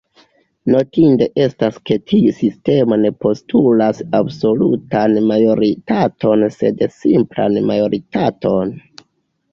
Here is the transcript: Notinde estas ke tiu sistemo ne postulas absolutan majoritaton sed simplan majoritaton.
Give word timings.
Notinde 0.75 1.25
estas 1.43 1.75
ke 1.89 1.97
tiu 2.11 2.31
sistemo 2.37 2.97
ne 3.03 3.11
postulas 3.25 4.01
absolutan 4.21 5.15
majoritaton 5.33 6.47
sed 6.59 6.83
simplan 6.97 7.61
majoritaton. 7.73 8.77